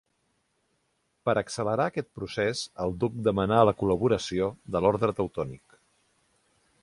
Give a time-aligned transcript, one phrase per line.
[1.29, 5.81] Per accelerar aquest procés el duc demanà la col·laboració de l'Orde Teutònic.